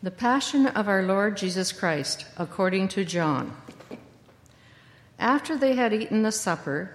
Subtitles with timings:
[0.00, 3.56] The Passion of our Lord Jesus Christ, according to John.
[5.18, 6.94] After they had eaten the supper,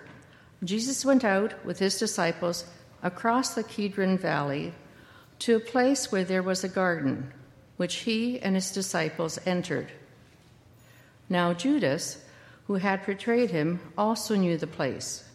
[0.63, 2.63] Jesus went out with his disciples
[3.01, 4.73] across the Kidron Valley
[5.39, 7.33] to a place where there was a garden,
[7.75, 9.91] which he and his disciples entered.
[11.27, 12.23] Now, Judas,
[12.67, 15.27] who had betrayed him, also knew the place,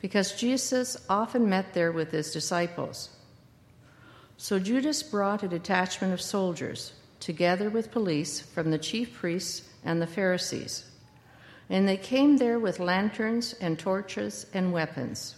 [0.00, 3.15] because Jesus often met there with his disciples.
[4.36, 10.00] So Judas brought a detachment of soldiers, together with police from the chief priests and
[10.00, 10.84] the Pharisees.
[11.70, 15.36] And they came there with lanterns and torches and weapons.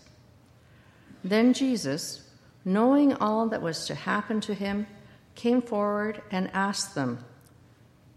[1.24, 2.28] Then Jesus,
[2.64, 4.86] knowing all that was to happen to him,
[5.34, 7.24] came forward and asked them,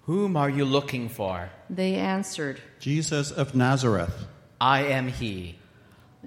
[0.03, 1.49] Whom are you looking for?
[1.69, 4.27] They answered, Jesus of Nazareth.
[4.59, 5.57] I am he.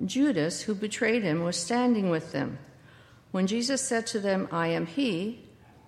[0.05, 2.59] Judas, who betrayed him, was standing with them.
[3.34, 5.41] When Jesus said to them, I am he,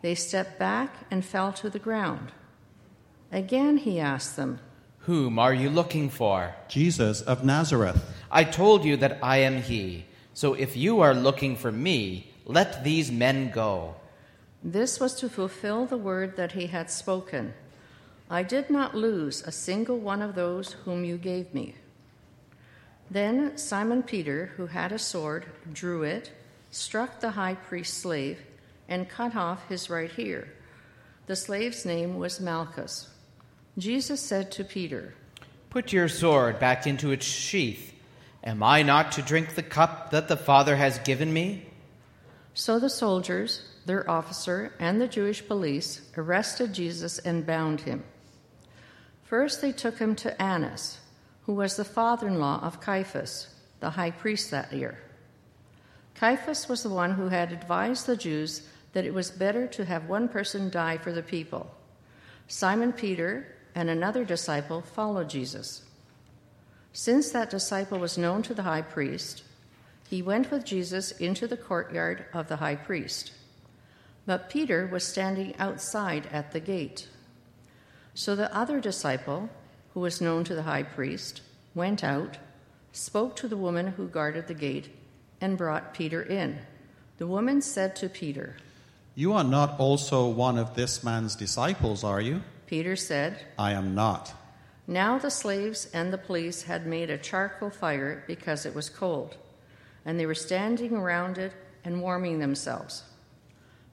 [0.02, 2.32] they stepped back and fell to the ground.
[3.30, 4.58] Again he asked them,
[5.06, 6.56] Whom are you looking for?
[6.66, 8.02] Jesus of Nazareth.
[8.32, 10.06] I told you that I am he.
[10.34, 13.94] So if you are looking for me, let these men go.
[14.64, 17.54] This was to fulfill the word that he had spoken.
[18.28, 21.76] I did not lose a single one of those whom you gave me.
[23.08, 26.32] Then Simon Peter, who had a sword, drew it,
[26.76, 28.38] struck the high priest's slave,
[28.88, 30.48] and cut off his right ear.
[31.26, 33.08] The slave's name was Malchus.
[33.78, 35.14] Jesus said to Peter,
[35.70, 37.92] Put your sword back into its sheath.
[38.44, 41.66] Am I not to drink the cup that the Father has given me?
[42.54, 48.04] So the soldiers, their officer, and the Jewish police arrested Jesus and bound him.
[49.24, 51.00] First, they took him to Annas,
[51.46, 53.48] who was the father in law of Caiaphas,
[53.80, 54.98] the high priest that year.
[56.18, 60.08] Caiaphas was the one who had advised the Jews that it was better to have
[60.08, 61.70] one person die for the people.
[62.48, 65.82] Simon Peter and another disciple followed Jesus.
[66.94, 69.42] Since that disciple was known to the high priest,
[70.08, 73.32] he went with Jesus into the courtyard of the high priest.
[74.24, 77.08] But Peter was standing outside at the gate.
[78.14, 79.50] So the other disciple,
[79.92, 81.42] who was known to the high priest,
[81.74, 82.38] went out,
[82.92, 84.88] spoke to the woman who guarded the gate,
[85.40, 86.58] and brought Peter in.
[87.18, 88.56] The woman said to Peter,
[89.14, 92.42] You are not also one of this man's disciples, are you?
[92.66, 94.34] Peter said, I am not.
[94.86, 99.36] Now the slaves and the police had made a charcoal fire because it was cold,
[100.04, 101.52] and they were standing around it
[101.84, 103.04] and warming themselves.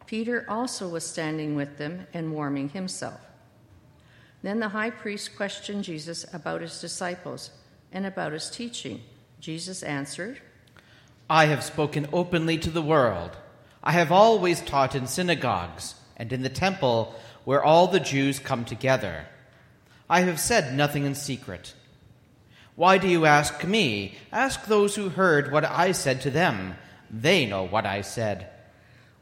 [0.05, 3.21] Peter also was standing with them and warming himself.
[4.43, 7.51] Then the high priest questioned Jesus about his disciples
[7.91, 9.01] and about his teaching.
[9.39, 10.41] Jesus answered,
[11.29, 13.31] I have spoken openly to the world.
[13.83, 18.65] I have always taught in synagogues and in the temple where all the Jews come
[18.65, 19.25] together.
[20.09, 21.73] I have said nothing in secret.
[22.75, 24.15] Why do you ask me?
[24.31, 26.75] Ask those who heard what I said to them.
[27.09, 28.49] They know what I said.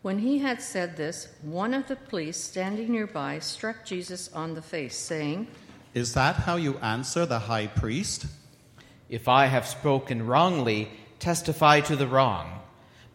[0.02, 4.62] When he had said this, one of the police standing nearby struck Jesus on the
[4.62, 5.48] face, saying,
[5.94, 8.26] Is that how you answer the high priest?
[9.10, 10.90] If I have spoken wrongly,
[11.22, 12.60] testify to the wrong.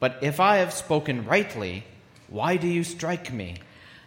[0.00, 1.84] But if I have spoken rightly,
[2.28, 3.56] why do you strike me?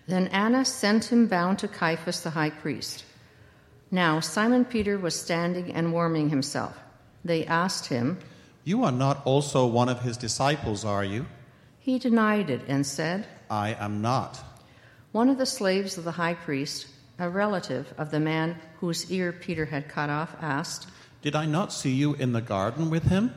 [0.07, 3.05] Then Annas sent him bound to Caiaphas the high priest.
[3.91, 6.77] Now Simon Peter was standing and warming himself.
[7.23, 8.19] They asked him,
[8.63, 11.25] You are not also one of his disciples, are you?
[11.79, 14.39] He denied it and said, I am not.
[15.11, 19.31] One of the slaves of the high priest, a relative of the man whose ear
[19.31, 20.87] Peter had cut off, asked,
[21.21, 23.33] Did I not see you in the garden with him?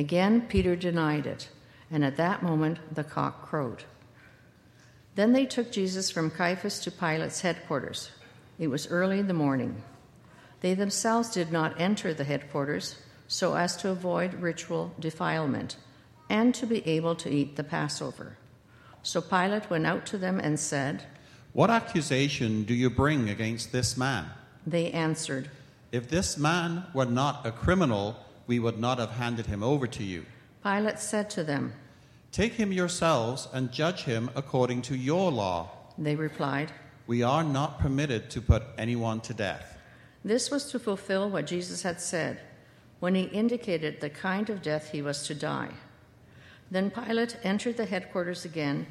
[0.00, 1.50] Again Peter denied it,
[1.90, 3.84] and at that moment the cock crowed.
[5.14, 8.10] Then they took Jesus from Caiaphas to Pilate's headquarters.
[8.58, 9.82] It was early in the morning.
[10.62, 12.96] They themselves did not enter the headquarters
[13.28, 15.76] so as to avoid ritual defilement
[16.30, 18.38] and to be able to eat the Passover.
[19.02, 21.04] So Pilate went out to them and said,
[21.52, 24.30] What accusation do you bring against this man?
[24.66, 25.50] They answered,
[25.92, 28.16] If this man were not a criminal,
[28.50, 30.26] we would not have handed him over to you.
[30.64, 31.72] Pilate said to them,
[32.32, 35.68] Take him yourselves and judge him according to your law.
[35.96, 36.72] They replied,
[37.06, 39.78] We are not permitted to put anyone to death.
[40.24, 42.40] This was to fulfill what Jesus had said
[42.98, 45.70] when he indicated the kind of death he was to die.
[46.72, 48.88] Then Pilate entered the headquarters again,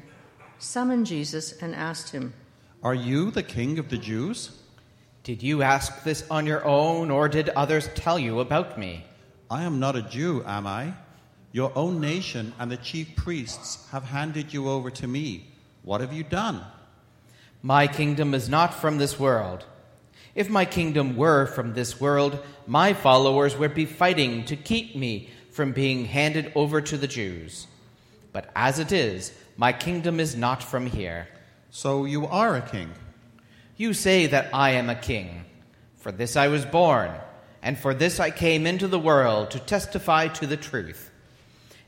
[0.58, 2.32] summoned Jesus, and asked him,
[2.82, 4.56] Are you the king of the Jews?
[5.22, 9.04] Did you ask this on your own, or did others tell you about me?
[9.50, 10.94] I am not a Jew, am I?
[11.50, 15.48] Your own nation and the chief priests have handed you over to me.
[15.82, 16.60] What have you done?
[17.60, 19.64] My kingdom is not from this world.
[20.36, 22.38] If my kingdom were from this world,
[22.68, 27.66] my followers would be fighting to keep me from being handed over to the Jews.
[28.32, 31.26] But as it is, my kingdom is not from here.
[31.70, 32.92] So you are a king.
[33.76, 35.44] You say that I am a king.
[35.96, 37.10] For this I was born,
[37.62, 41.10] and for this I came into the world to testify to the truth.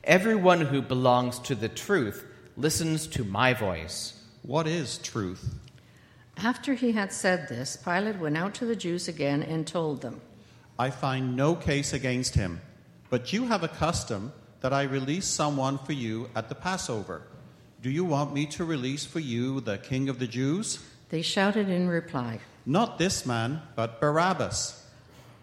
[0.05, 2.27] Everyone who belongs to the truth
[2.57, 4.21] listens to my voice.
[4.43, 5.55] What is truth?
[6.37, 10.21] After he had said this, Pilate went out to the Jews again and told them,
[10.79, 12.61] I find no case against him,
[13.11, 17.23] but you have a custom that I release someone for you at the Passover.
[17.81, 20.79] Do you want me to release for you the king of the Jews?
[21.11, 24.81] They shouted in reply, Not this man, but Barabbas.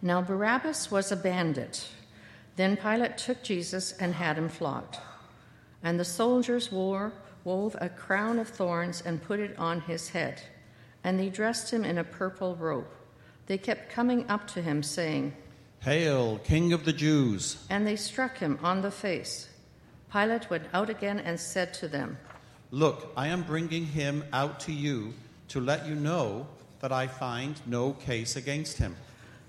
[0.02, 1.88] Now Barabbas was a bandit.
[2.56, 4.98] Then Pilate took Jesus and had him flogged.
[5.84, 7.14] And the soldiers wore,
[7.44, 10.42] wove a crown of thorns and put it on his head.
[11.04, 12.88] And they dressed him in a purple robe.
[13.48, 15.34] They kept coming up to him, saying,
[15.80, 17.66] Hail, King of the Jews!
[17.70, 19.50] And they struck him on the face.
[20.12, 22.18] Pilate went out again and said to them,
[22.72, 25.14] Look, I am bringing him out to you
[25.48, 26.48] to let you know
[26.82, 28.96] that I find no case against him.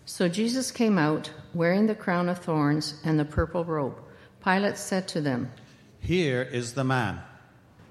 [0.04, 3.96] So Jesus came out, wearing the crown of thorns and the purple robe.
[4.42, 5.52] Pilate said to them,
[6.00, 7.20] Here is the man.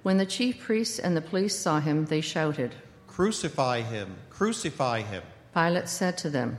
[0.03, 2.75] When the chief priests and the police saw him, they shouted.
[3.07, 4.15] Crucify him!
[4.29, 5.23] Crucify him!
[5.53, 6.57] Pilate said to them,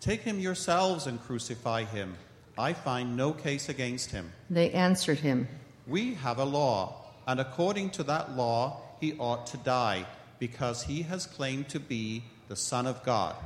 [0.00, 2.16] Take him yourselves and crucify him.
[2.58, 4.32] I find no case against him.
[4.50, 5.48] They answered him,
[5.86, 10.04] We have a law, and according to that law, he ought to die,
[10.38, 13.36] because he has claimed to be the Son of God.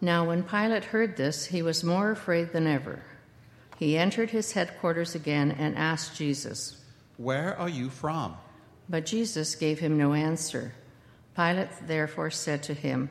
[0.00, 3.02] Now, when Pilate heard this, he was more afraid than ever.
[3.78, 6.76] He entered his headquarters again and asked Jesus.
[7.16, 8.36] Where are you from?
[8.88, 10.72] But Jesus gave him no answer.
[11.34, 13.10] Pilate therefore said to him,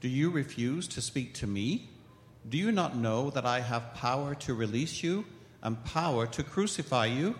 [0.00, 1.88] Do you refuse to speak to me?
[2.48, 5.24] Do you not know that I have power to release you
[5.62, 7.34] and power to crucify you?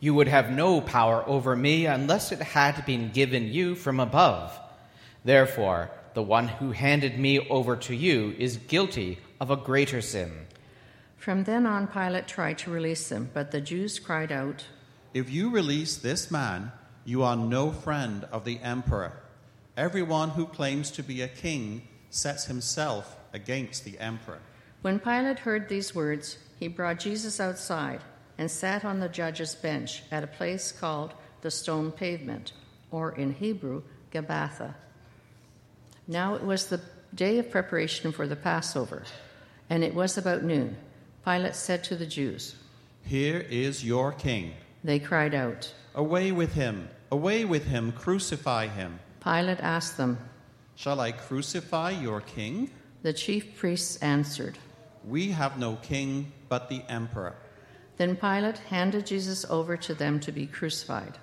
[0.00, 4.58] You would have no power over me unless it had been given you from above.
[5.24, 10.32] Therefore, the one who handed me over to you is guilty of a greater sin.
[11.18, 14.64] From then on, Pilate tried to release him, but the Jews cried out,
[15.12, 16.72] If you release this man,
[17.04, 19.12] you are no friend of the emperor.
[19.76, 24.40] Everyone who claims to be a king sets himself against the emperor.
[24.80, 28.00] When Pilate heard these words, he brought Jesus outside
[28.38, 31.12] and sat on the judge's bench at a place called
[31.42, 32.54] the stone pavement,
[32.90, 34.76] or in Hebrew, Gabbatha.
[36.08, 36.80] Now it was the
[37.14, 39.04] day of preparation for the Passover,
[39.68, 40.76] and it was about noon.
[41.24, 42.54] Pilate said to the Jews,
[43.02, 44.52] Here is your king.
[44.84, 45.72] They cried out.
[45.94, 46.88] Away with him!
[47.10, 47.92] Away with him!
[47.92, 49.00] Crucify him!
[49.20, 50.18] Pilate asked them.
[50.76, 52.70] Shall I crucify your king?
[53.02, 54.58] The chief priests answered.
[55.04, 57.34] We have no king but the emperor.
[57.96, 61.18] Then Pilate handed Jesus over to them to be crucified.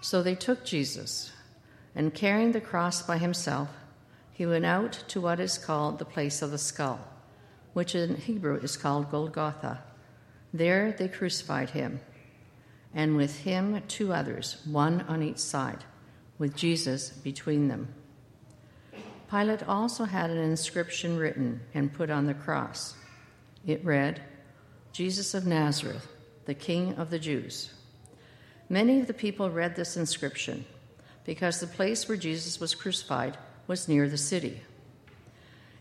[0.00, 1.30] So they took Jesus,
[1.94, 3.68] and carrying the cross by himself,
[4.32, 7.00] he went out to what is called the place of the skull,
[7.72, 9.82] which in Hebrew is called Golgotha.
[10.54, 12.00] There they crucified him,
[12.94, 15.84] and with him two others, one on each side,
[16.38, 17.88] with Jesus between them.
[19.30, 22.94] Pilate also had an inscription written and put on the cross.
[23.66, 24.20] It read,
[24.92, 26.06] Jesus of Nazareth,
[26.44, 27.72] the King of the Jews.
[28.68, 30.66] Many of the people read this inscription
[31.24, 33.36] because the place where Jesus was crucified
[33.66, 34.60] was near the city.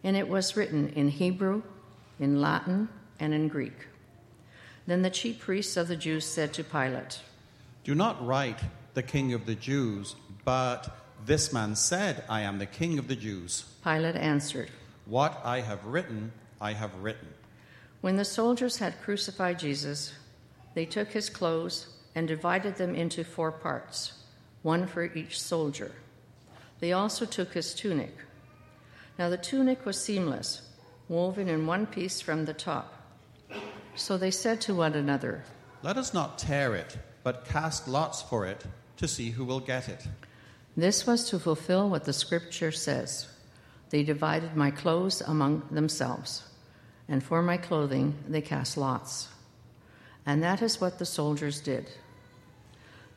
[0.04, 1.64] And it was written in Hebrew,
[2.20, 3.88] in Latin, and in Greek.
[4.88, 7.22] Then the chief priests of the Jews said to Pilate,
[7.84, 8.60] Do not write
[8.94, 10.96] the king of the Jews, but
[11.26, 13.66] this man said, I am the king of the Jews.
[13.84, 14.72] Pilate answered,
[15.06, 17.28] What I have written, I have written.
[18.02, 20.14] When the soldiers had crucified Jesus,
[20.74, 24.14] they took his clothes and divided them into four parts,
[24.64, 25.92] one for each soldier.
[26.80, 28.16] They also took his tunic.
[29.18, 30.62] Now the tunic was seamless,
[31.08, 32.94] woven in one piece from the top.
[33.96, 35.44] So they said to one another,
[35.84, 38.64] Let us not tear it, but cast lots for it
[38.98, 40.08] to see who will get it.
[40.78, 43.28] This was to fulfill what the scripture says
[43.90, 46.44] They divided my clothes among themselves,
[47.08, 49.28] and for my clothing they cast lots.
[50.26, 51.90] And that is what the soldiers did.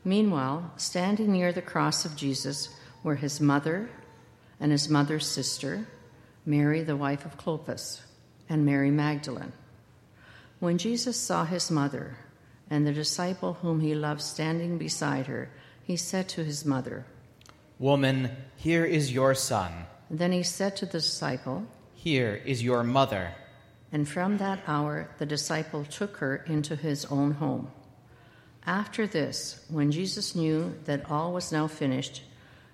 [0.04, 2.68] Meanwhile, standing near the cross of Jesus
[3.02, 3.88] were his mother
[4.60, 5.86] and his mother's sister,
[6.44, 8.02] Mary, the wife of Clopas,
[8.48, 9.52] and Mary Magdalene.
[10.60, 12.16] When Jesus saw his mother
[12.68, 15.50] and the disciple whom he loved standing beside her,
[15.82, 17.06] he said to his mother,
[17.78, 19.86] Woman, here is your son.
[20.10, 23.34] Then he said to the disciple, Here is your mother.
[23.90, 27.70] And from that hour the disciple took her into his own home.
[28.66, 32.22] After this, when Jesus knew that all was now finished,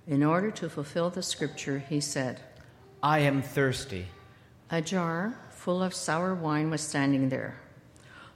[0.07, 2.41] in order to fulfill the scripture, he said,
[3.03, 4.07] I am thirsty.
[4.71, 7.59] A jar full of sour wine was standing there.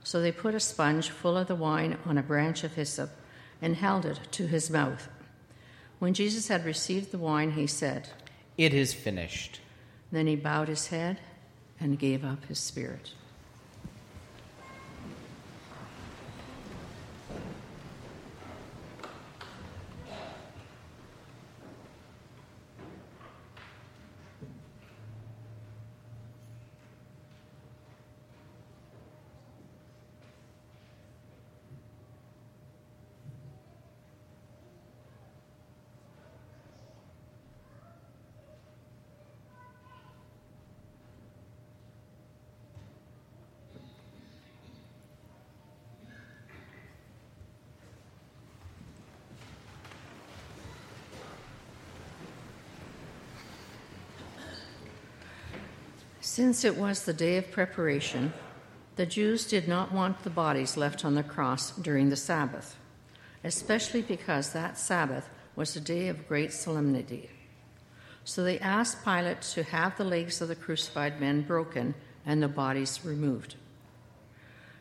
[0.03, 3.11] So they put a sponge full of the wine on a branch of hyssop
[3.63, 5.09] and held it to his mouth.
[5.99, 8.11] When Jesus had received the wine, he said,
[8.59, 9.61] It is finished.
[10.11, 11.21] Then he bowed his head
[11.81, 13.13] and gave up his spirit.
[56.35, 58.33] Since it was the day of preparation,
[58.97, 62.75] the Jews did not want the bodies left on the cross during the Sabbath,
[63.45, 67.31] especially because that Sabbath was a day of great solemnity.
[68.25, 71.95] So they asked Pilate to have the legs of the crucified men broken
[72.27, 73.55] and the bodies removed.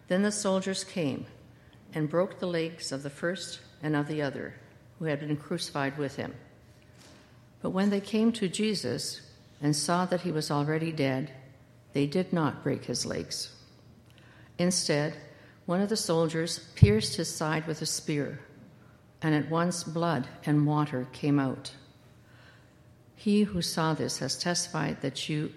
[0.08, 1.28] Then the soldiers came
[1.94, 4.56] and broke the legs of the first and of the other
[4.98, 6.34] who had been crucified with him.
[7.62, 9.22] But when they came to Jesus
[9.62, 11.32] and saw that he was already dead,
[11.94, 13.52] they did not break his legs.
[14.58, 15.16] Instead,
[15.66, 18.40] one of the soldiers pierced his side with a spear,
[19.22, 21.72] and at once blood and water came out.
[23.16, 25.54] He who saw this has testified that you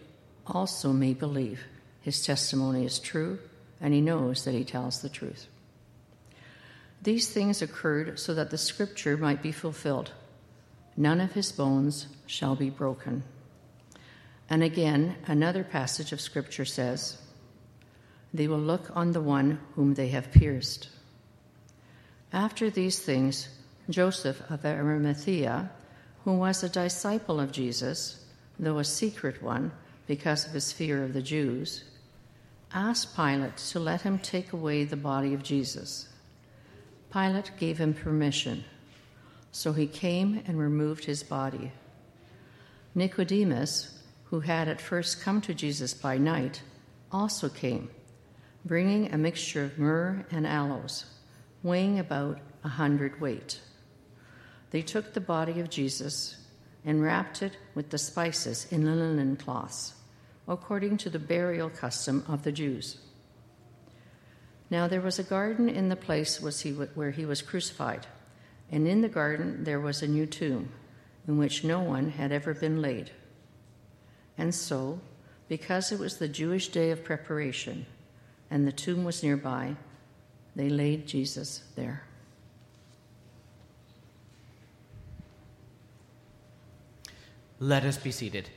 [0.47, 1.65] also may believe.
[2.01, 3.41] His testimony is true,
[3.81, 5.49] and he knows that he tells the truth.
[7.03, 10.13] These things occurred so that the scripture might be fulfilled
[10.97, 13.23] none of his bones shall be broken.
[14.49, 17.19] And again, another passage of scripture says,
[18.33, 20.89] They will look on the one whom they have pierced.
[22.33, 23.49] After these things,
[23.91, 25.71] Joseph of Arimathea,
[26.25, 28.25] who was a disciple of Jesus,
[28.59, 29.73] though a secret one
[30.07, 31.85] because of his fear of the Jews,
[32.73, 36.09] asked Pilate to let him take away the body of Jesus.
[37.13, 38.65] Pilate gave him permission,
[39.53, 41.73] so he came and removed his body.
[42.95, 43.96] Nicodemus,
[44.31, 46.63] who had at first come to Jesus by night,
[47.13, 47.89] also came,
[48.65, 51.07] bringing a mixture of myrrh and aloes,
[51.63, 53.61] weighing about a hundred weight.
[54.71, 56.37] They took the body of Jesus
[56.85, 59.95] and wrapped it with the spices in linen cloths,
[60.49, 62.99] according to the burial custom of the Jews.
[64.71, 68.07] Now there was a garden in the place where he was crucified,
[68.71, 70.71] and in the garden there was a new tomb,
[71.29, 73.13] in which no one had ever been laid.
[74.39, 75.01] And so,
[75.49, 77.87] because it was the Jewish day of preparation
[78.51, 79.77] and the tomb was nearby,
[80.55, 82.03] they laid Jesus there.
[87.59, 88.51] Let us be seated.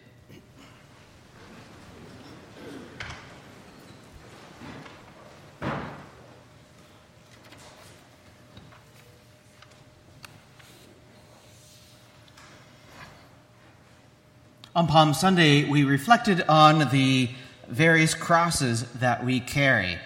[14.79, 17.29] On Palm Sunday, we reflected on the
[17.67, 19.97] various crosses that we carry.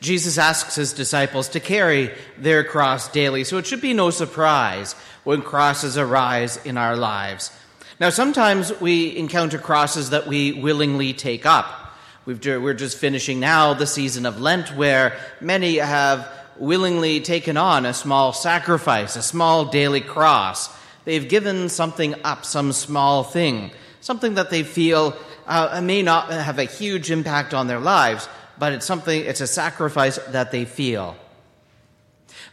[0.00, 4.94] Jesus asks his disciples to carry their cross daily, so it should be no surprise
[5.24, 7.50] when crosses arise in our lives.
[7.98, 11.96] Now, sometimes we encounter crosses that we willingly take up.
[12.24, 17.84] we are just finishing now the season of Lent, where many have willingly taken on
[17.84, 20.70] a small sacrifice, a small daily cross
[21.04, 25.16] They've given something up, some small thing, something that they feel
[25.46, 28.28] uh, may not have a huge impact on their lives,
[28.58, 31.16] but it's something, it's a sacrifice that they feel.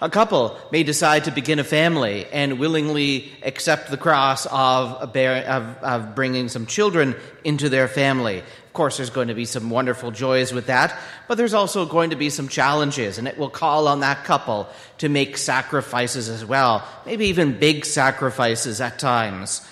[0.02, 5.84] A couple may decide to begin a family and willingly accept the cross of, of,
[5.84, 8.44] of, bringing some children into their family.
[8.70, 10.96] Of course, there's going to be some wonderful joys with that,
[11.28, 14.70] but there's also going to be some challenges, and it will call on that couple
[15.00, 19.68] to make sacrifices as well, maybe even big sacrifices at times.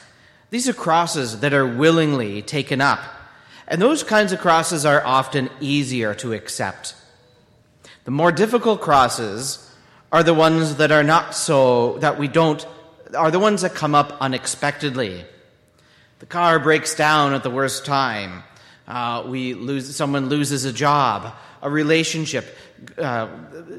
[0.49, 2.99] These are crosses that are willingly taken up,
[3.67, 6.95] and those kinds of crosses are often easier to accept.
[8.05, 9.63] The more difficult crosses,
[10.11, 12.65] are the ones that are not so, that we don't
[13.15, 15.23] are the ones that come up unexpectedly.
[16.19, 18.43] The car breaks down at the worst time.
[18.87, 22.55] Uh, we lose, someone loses a job, a relationship,
[22.97, 23.27] uh,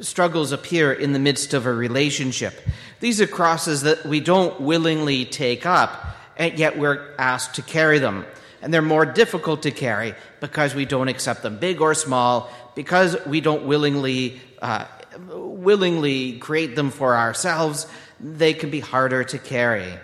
[0.01, 2.55] struggles appear in the midst of a relationship.
[3.01, 7.99] These are crosses that we don't willingly take up, and yet we're asked to carry
[7.99, 8.27] them.
[8.61, 13.17] And they're more difficult to carry because we don't accept them, big or small, because
[13.25, 14.85] we don't willingly, uh,
[15.31, 17.87] willingly create them for ourselves.
[18.21, 19.95] They can be harder to carry.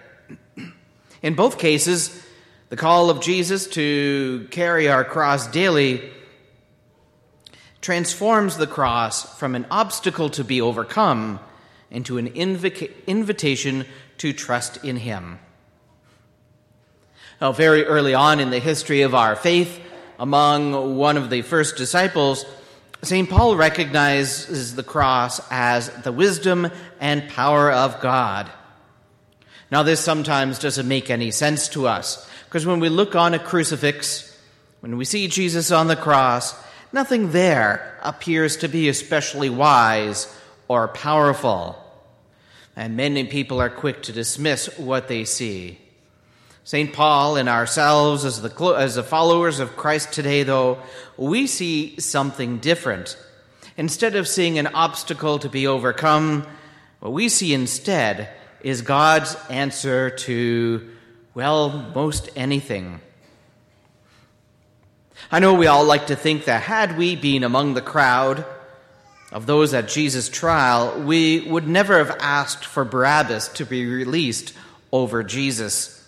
[1.20, 2.23] In both cases,
[2.68, 6.10] the call of Jesus to carry our cross daily
[7.80, 11.38] transforms the cross from an obstacle to be overcome
[11.90, 13.84] into an invica- invitation
[14.16, 15.38] to trust in Him.
[17.40, 19.80] Now, very early on in the history of our faith,
[20.18, 22.46] among one of the first disciples,
[23.02, 23.28] St.
[23.28, 28.50] Paul recognizes the cross as the wisdom and power of God.
[29.70, 33.38] Now, this sometimes doesn't make any sense to us, because when we look on a
[33.40, 34.32] crucifix,
[34.78, 36.54] when we see Jesus on the cross,
[36.92, 40.32] nothing there appears to be especially wise
[40.68, 41.76] or powerful.
[42.76, 45.80] And many people are quick to dismiss what they see.
[46.62, 46.92] St.
[46.92, 50.78] Paul and ourselves, as the, as the followers of Christ today, though,
[51.16, 53.16] we see something different.
[53.76, 56.46] Instead of seeing an obstacle to be overcome,
[57.00, 58.28] what we see instead
[58.60, 60.93] is God's answer to,
[61.34, 63.00] well, most anything.
[65.32, 68.44] I know we all like to think that had we been among the crowd
[69.32, 74.54] of those at Jesus' trial, we would never have asked for Barabbas to be released
[74.92, 76.00] over Jesus.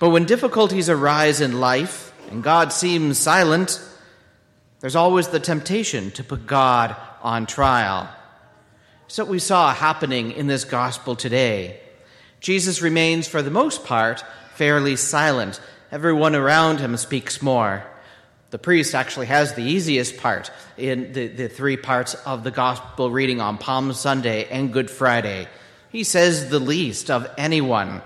[0.00, 3.80] But when difficulties arise in life and God seems silent,
[4.80, 8.08] there's always the temptation to put God on trial.
[9.06, 11.80] So what we saw happening in this gospel today.
[12.40, 15.60] Jesus remains, for the most part, fairly silent.
[15.92, 17.84] Everyone around him speaks more.
[18.50, 23.10] The priest actually has the easiest part in the, the three parts of the gospel
[23.10, 25.46] reading on Palm Sunday and Good Friday.
[25.90, 28.02] He says the least of anyone.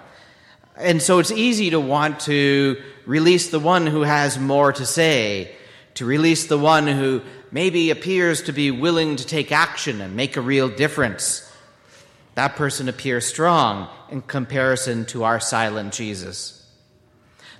[0.77, 5.55] And so it's easy to want to release the one who has more to say,
[5.95, 10.37] to release the one who maybe appears to be willing to take action and make
[10.37, 11.51] a real difference.
[12.35, 16.69] That person appears strong in comparison to our silent Jesus.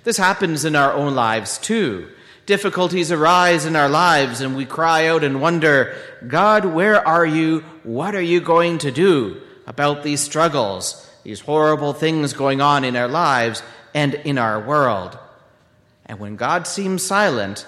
[0.03, 2.09] This happens in our own lives too.
[2.45, 5.95] Difficulties arise in our lives and we cry out and wonder,
[6.27, 7.61] God, where are you?
[7.83, 11.05] What are you going to do about these struggles?
[11.25, 13.63] these horrible things going on in our lives
[13.95, 15.17] and in our world.
[16.05, 17.65] And when God seems silent,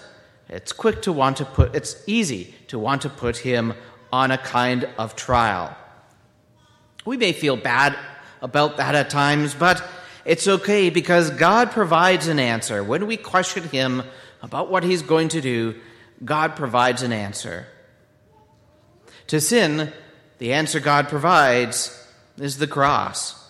[0.47, 3.73] it's quick to want to put, it's easy to want to put him
[4.13, 5.75] on a kind of trial.
[7.07, 7.97] We may feel bad
[8.41, 9.81] about that at times, but
[10.25, 12.83] it's okay because God provides an answer.
[12.83, 14.03] When we question him
[14.41, 15.75] about what he's going to do,
[16.25, 17.65] God provides an answer.
[19.27, 19.93] To sin,
[20.39, 21.97] the answer God provides
[22.37, 23.41] is the cross.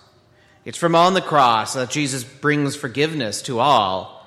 [0.63, 4.23] It's from on the cross that Jesus brings forgiveness to all.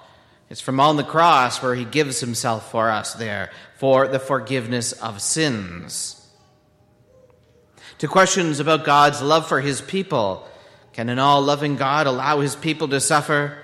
[0.49, 4.90] It's from on the cross where he gives himself for us there, for the forgiveness
[4.90, 6.19] of sins.
[8.00, 10.48] To questions about God's love for his people,
[10.94, 13.58] can an all loving God allow his people to suffer?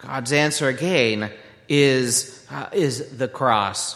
[0.00, 1.30] God's answer again
[1.68, 3.94] is, uh, is the cross.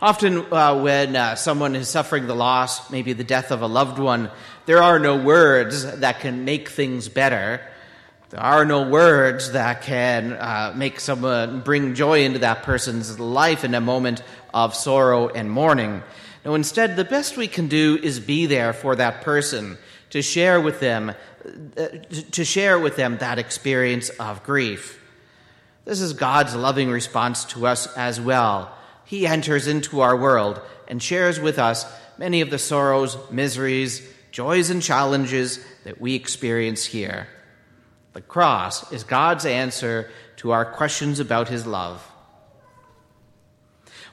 [0.00, 3.98] Often, uh, when uh, someone is suffering the loss, maybe the death of a loved
[3.98, 4.30] one,
[4.64, 7.60] there are no words that can make things better.
[8.30, 13.62] There are no words that can uh, make someone bring joy into that person's life
[13.62, 14.22] in a moment
[14.54, 16.02] of sorrow and mourning.
[16.46, 19.76] No, instead, the best we can do is be there for that person
[20.10, 21.12] to share with them,
[21.76, 21.86] uh,
[22.30, 25.02] to share with them that experience of grief.
[25.84, 28.72] This is God's loving response to us as well
[29.06, 31.86] he enters into our world and shares with us
[32.18, 37.28] many of the sorrows, miseries, joys, and challenges that we experience here.
[38.12, 42.04] The cross is God's answer to our questions about his love.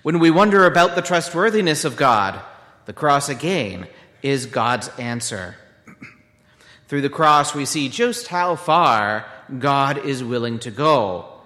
[0.03, 2.41] When we wonder about the trustworthiness of God,
[2.87, 3.87] the cross again
[4.21, 5.55] is God's answer.
[6.89, 9.25] Through the cross, we see just how far
[9.59, 11.39] God is willing to go.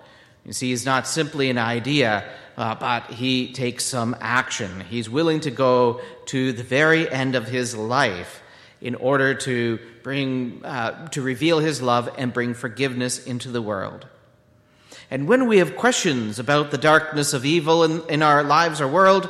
[0.43, 4.81] You see, He's not simply an idea, uh, but he takes some action.
[4.89, 8.41] He's willing to go to the very end of his life
[8.81, 14.07] in order to bring, uh, to reveal his love and bring forgiveness into the world.
[15.09, 18.87] And when we have questions about the darkness of evil in, in our lives or
[18.87, 19.29] world,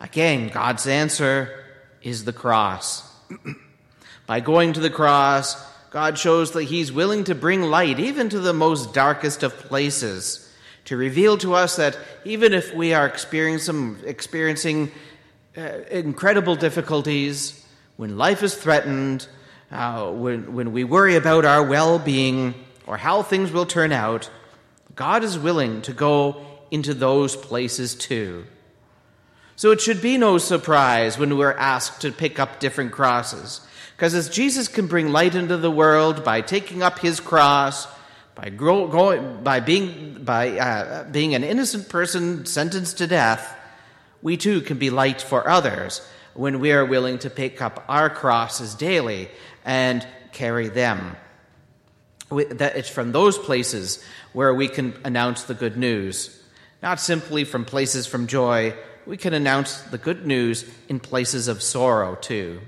[0.00, 1.64] again, God's answer
[2.02, 3.08] is the cross.
[4.26, 5.56] By going to the cross,
[5.90, 10.48] God shows that He's willing to bring light even to the most darkest of places,
[10.84, 14.92] to reveal to us that even if we are experiencing, experiencing
[15.58, 19.26] uh, incredible difficulties, when life is threatened,
[19.72, 22.54] uh, when, when we worry about our well being
[22.86, 24.30] or how things will turn out,
[25.00, 28.44] God is willing to go into those places too.
[29.56, 33.62] So it should be no surprise when we're asked to pick up different crosses.
[33.96, 37.88] Because as Jesus can bring light into the world by taking up his cross,
[38.34, 43.56] by, grow, going, by, being, by uh, being an innocent person sentenced to death,
[44.20, 48.10] we too can be light for others when we are willing to pick up our
[48.10, 49.30] crosses daily
[49.64, 51.16] and carry them.
[52.30, 56.42] That it's from those places where we can announce the good news,
[56.82, 58.74] not simply from places from joy.
[59.06, 62.60] We can announce the good news in places of sorrow too.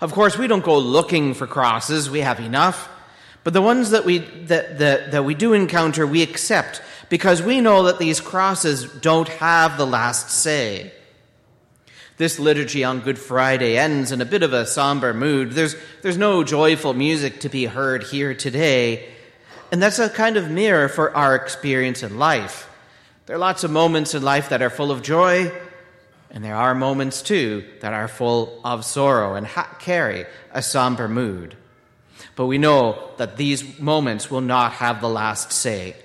[0.00, 2.88] Of course, we don't go looking for crosses, we have enough.
[3.44, 7.60] But the ones that we, that, that, that we do encounter, we accept because we
[7.60, 10.92] know that these crosses don't have the last say.
[12.16, 15.50] This liturgy on Good Friday ends in a bit of a somber mood.
[15.50, 19.08] There's, there's no joyful music to be heard here today.
[19.72, 22.70] And that's a kind of mirror for our experience in life.
[23.26, 25.50] There are lots of moments in life that are full of joy,
[26.30, 29.48] and there are moments too that are full of sorrow and
[29.80, 31.56] carry a somber mood.
[32.36, 35.96] But we know that these moments will not have the last say.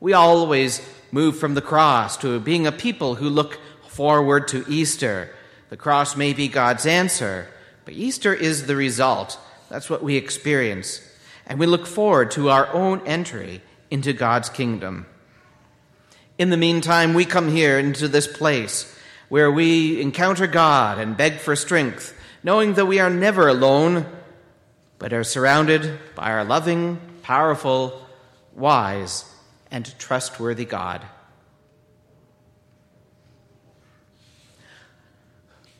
[0.00, 3.60] We always move from the cross to being a people who look
[3.94, 5.30] forward to Easter.
[5.68, 7.46] The cross may be God's answer,
[7.84, 9.38] but Easter is the result.
[9.68, 11.00] That's what we experience.
[11.46, 15.06] And we look forward to our own entry into God's kingdom.
[16.38, 18.92] In the meantime, we come here into this place
[19.28, 24.06] where we encounter God and beg for strength, knowing that we are never alone,
[24.98, 28.04] but are surrounded by our loving, powerful,
[28.56, 29.24] wise,
[29.70, 31.00] and trustworthy God.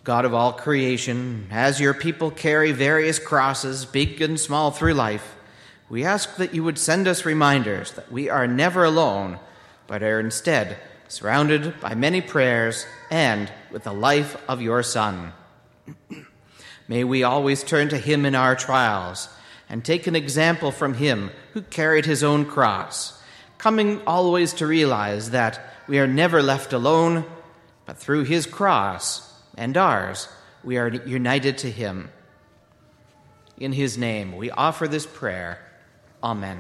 [0.05, 5.35] God of all creation, as your people carry various crosses, big and small, through life,
[5.89, 9.39] we ask that you would send us reminders that we are never alone,
[9.87, 10.77] but are instead
[11.09, 15.33] surrounded by many prayers and with the life of your Son.
[16.89, 19.31] May we always turn to him in our trials
[19.71, 23.19] and take an example from him who carried his own cross,
[23.57, 27.25] coming always to realize that we are never left alone,
[27.87, 30.29] but through his cross and ours,
[30.63, 32.11] we are united to him.
[33.59, 35.61] In his name, we offer this prayer.
[36.23, 36.59] Amen.